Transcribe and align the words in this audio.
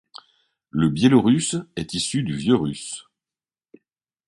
Le 0.71 0.89
biélorusse 0.89 1.57
est 1.75 1.93
issu 1.93 2.23
du 2.23 2.35
vieux 2.35 2.55
russe. 2.55 3.05